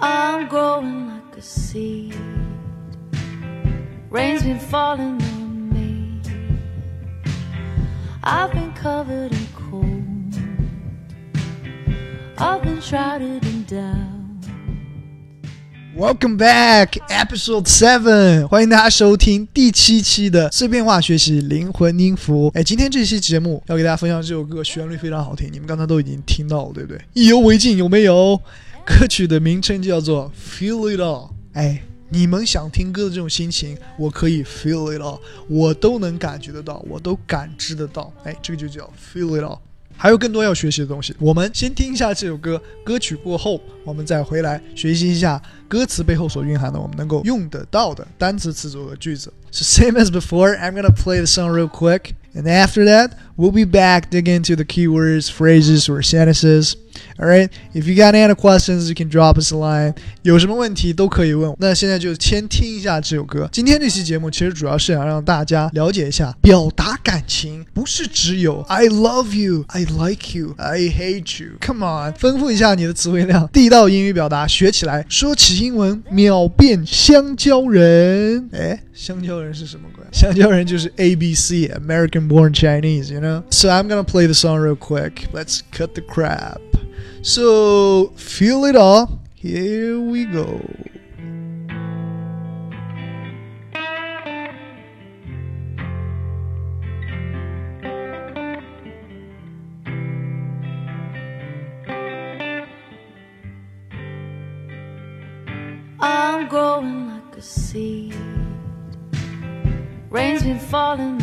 [0.00, 2.14] I'm growing like a seed.
[4.10, 6.20] Rain's been falling on me.
[8.22, 9.88] I've been covered in cold.
[12.38, 14.08] I've been shrouded in doubt.
[15.94, 22.50] Welcome back, Episode Seven，欢迎大家收听第七期的碎片化学习灵魂音符。
[22.54, 27.00] 哎，今天这期节目要给大家分享这首歌，旋律非常好听，你们刚才都已经听到了，对不对？
[27.12, 28.40] 意犹未尽，有没有？
[28.87, 31.31] 歌曲的名称叫做 Feel It All。
[31.51, 35.19] 哎，你们想听歌的这种心情，我可以 Feel It All，
[35.49, 38.13] 我都能感觉得到，我都感知得到。
[38.23, 39.59] 哎，这个就叫 Feel It All。
[39.97, 42.61] 还有更多要学习的东西，我们先听一下这首歌。
[42.85, 49.33] 歌曲过后，我们再回来学习一下歌词背后所蕴含的我们能够用得到的单词、词组和句子。
[49.51, 53.64] So same as before, I'm gonna play the song real quick, and after that, we'll be
[53.64, 56.74] back digging into the keywords, phrases, or sentences.
[57.18, 59.94] Alright, if you got any questions, you can drop us a line.
[60.22, 61.54] 有什么问题都可以问。
[61.58, 63.48] 那现在就先听一下这首歌。
[63.50, 71.52] 今天这期节目其实主要是想让大家了解一下，表达感情不是只有 I love you, I like you, I hate you.
[71.60, 75.04] Come on，丰富一下你的词汇量，地道英语表达学起来。
[75.08, 78.50] 说起英文，秒变香蕉人。
[78.52, 80.04] 哎，香蕉人是什么鬼？
[80.12, 83.43] 香蕉人就是 A B C American Born Chinese, you know.
[83.49, 85.27] So I'm gonna play the song real quick.
[85.31, 86.61] Let's cut the crap.
[87.21, 89.21] So feel it all.
[89.33, 90.61] Here we go.
[105.99, 108.15] I'm growing like a seed.
[110.09, 111.17] Rain's been falling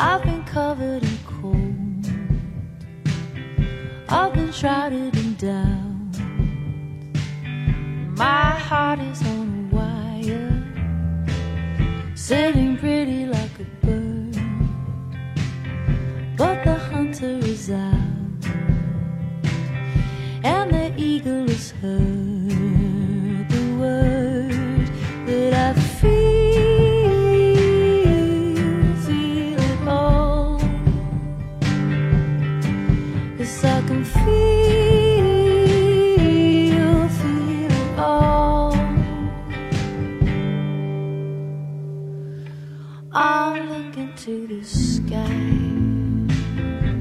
[0.00, 2.06] I've been covered in cold.
[4.08, 6.14] I've been shrouded in doubt.
[8.16, 9.57] My heart is on
[43.10, 45.16] I'm look into the sky.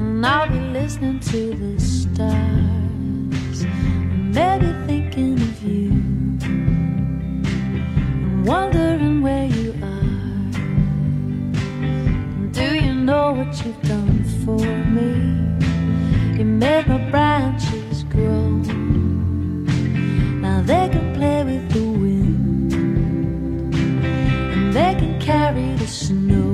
[0.00, 3.66] And I'll be listening to the stars.
[4.34, 5.90] Maybe thinking of you.
[8.22, 10.50] And wondering where you are.
[12.52, 13.82] Do you know what you've
[25.90, 26.49] snow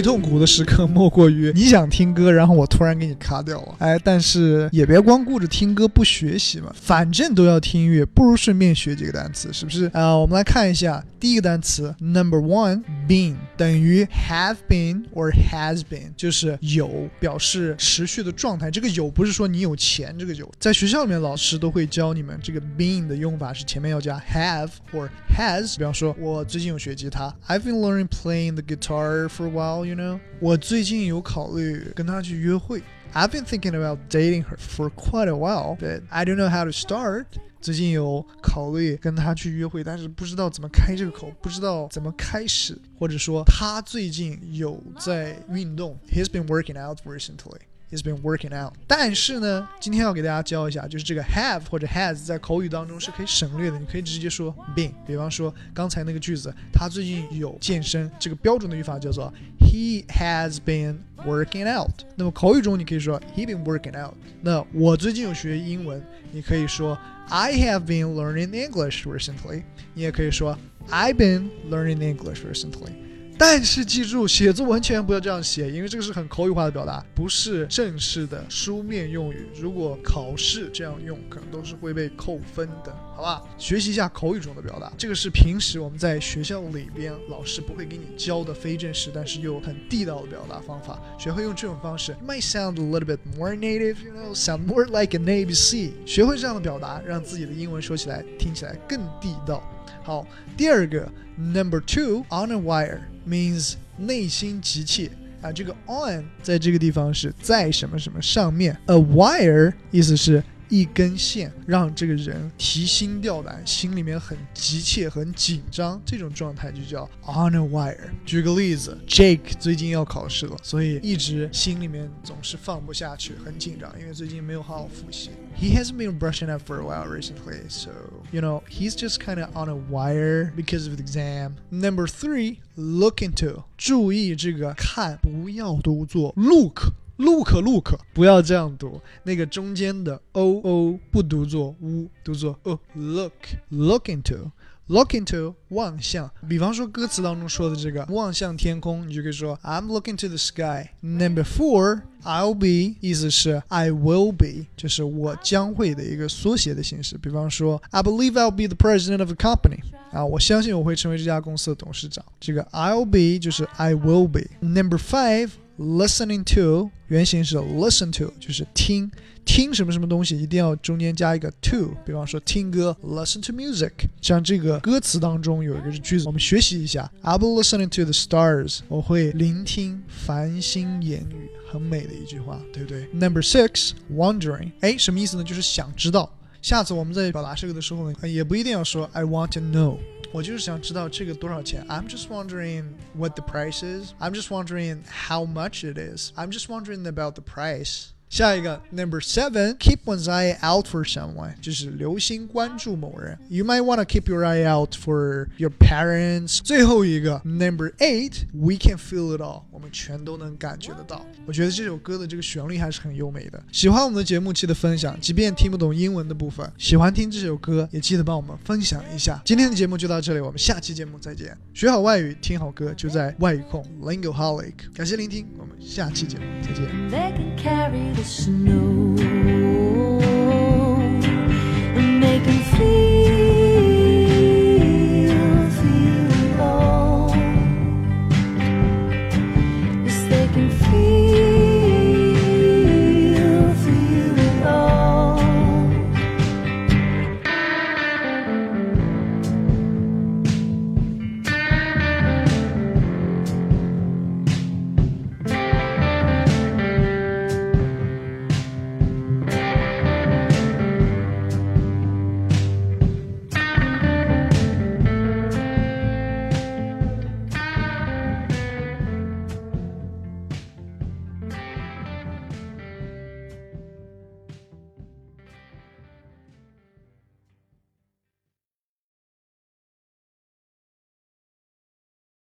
[0.00, 3.74] 最痛苦的时刻莫过于 你想听歌，然后我突然给你卡掉了。
[3.80, 9.90] 哎，但是也别光顾着听歌不学习嘛，反正都要听音乐，不如顺便学几个单词，是不是？
[9.92, 18.70] 啊、我们来看一下第一个单词，number one，been 等于 have been or has been，就是有，表示持续的状态。
[18.70, 25.76] 这个有不是说你有钱，这个有，在学校里面老师都会教你们这个 been 的用法是前面要加 have or has。
[25.76, 30.18] 比方说，我最近有学吉他，I've been learning playing the guitar for a while, you know。
[30.40, 32.82] 我最近有考虑跟她去约会。
[33.12, 36.70] I've been thinking about dating her for quite a while, but I don't know how to
[36.70, 37.26] start.
[37.60, 45.98] 最近有考虑跟她去约会，但是不知道怎么开这个口，不知道怎么开始，或者说他最近有在运动。
[46.08, 47.58] He's been working out recently.
[47.90, 48.74] He's been working out.
[48.86, 54.92] 但是呢，今天要给大家教一下，就是这个 have 或者 has 在口语当中是可以省略的，你可以直接说 been。
[55.04, 59.34] 比方说刚才那个句子，他最近有健身，这个标准的语法叫做
[59.69, 62.03] He has been working out。
[62.15, 64.13] 那么口语中你可以说 He been working out。
[64.41, 66.01] 那我最近有学英文，
[66.31, 66.97] 你可以说
[67.29, 69.63] I have been learning English recently。
[69.93, 70.57] 你也可以说
[70.89, 72.91] I've been learning English recently。
[73.40, 79.46] 但是记住，写作文千万不要这样写，因为这个是很口语化的表达，不是正式的书面用语。
[79.58, 83.42] 如果考试这样用，可能都是会被扣分的，好吧？
[83.56, 91.00] 学习一下口语中的表达，这个是平时我们在学校里边老师不会给你教的非正式，但是又很地道的表达方法。
[91.18, 95.92] 学会用这种方式，might sound a little bit more native，you know，sound more like an ABC。
[96.04, 99.62] 学会这样的表达，让自己的英文说起来听起来更地道。
[100.02, 100.26] 好，
[100.58, 105.10] 第二个，Number two，on a wire means 内心急切
[105.42, 105.52] 啊。
[105.52, 110.42] 这个 on 在这个地方是在什么什么上面，a wire 意思是。
[110.69, 118.09] 一根线让这个人提心吊胆，心里面很急切、很紧张，这种状态就叫 on a wire。
[118.25, 125.29] 举个例子，Jake 最近要考试了，所以一直心里面总是放不下去，很紧张，因为最近没有好好复习。
[125.55, 127.91] He hasn't been brushing up for a while recently, so
[128.31, 131.53] you know he's just kind of on a wire because of the exam.
[131.69, 136.91] Number three, look into，注意这个看，不要读作 look。
[137.20, 142.78] Look look，不要这样读，那个中间的 o o 不读作 u，读作 o。
[142.94, 143.32] look
[143.68, 144.50] look into
[144.88, 150.90] looking to 望向，比方说歌词当中说的这个望向天空，你就可以说 I'm looking to the sky。
[151.00, 152.02] Number four。
[152.22, 157.16] I'll be 意思是 I will be，就是我将会的一个缩写的形式。
[157.16, 159.78] 比方说，I believe I'll be the president of the company。
[160.12, 162.22] 啊，我相信我会成为这家公司的董事长。
[162.38, 164.42] 这个 I'll be 就是 I will be。
[164.60, 165.52] Number five。
[165.80, 169.10] Listening to 原型是 listen to，就是听
[169.46, 171.94] 听什么什么东西，一定要中间加一个 to。
[172.04, 173.92] 比方说听歌，listen to music。
[174.20, 178.80] 像这个歌词当中有一个句子，我们学习一下：I'll be listening to the stars。
[178.88, 184.72] 我会聆听繁星言语，很美的一句话，对不对？Number six, wondering。
[184.80, 185.44] 哎，什么意思呢？
[185.44, 186.30] 就是想知道。
[186.60, 189.96] 下次我们在表达这个的时候呢，也不一定要说 I want to know。
[190.31, 191.85] 我就是想知道这个多少钱。
[191.87, 192.83] I'm just wondering
[193.13, 194.13] what the price is.
[194.19, 196.31] I'm just wondering how much it is.
[196.35, 198.09] I'm just wondering about the price.
[198.30, 203.36] 下一个 number seven, keep one's eye out for someone，就是留心关注某人。
[203.48, 206.60] You might want to keep your eye out for your parents。
[206.62, 211.26] 最后一个 number eight, we can feel it all，我们全都能感觉得到。
[211.44, 213.60] 我觉得这首歌的这个旋律还是很优美的。
[213.72, 215.20] 喜欢我们的节目，记得分享。
[215.20, 219.42] 即便听不懂英文的部分，喜欢听这首歌，也记得帮我们分享一下。
[219.44, 221.58] 今天的节目就到这里，我们下期节目再见。
[221.74, 224.74] 学好外语，听好歌，就在外语控 Lingoholic。
[224.94, 227.49] 感谢聆听，我们下期节目再见。
[227.62, 228.89] The snow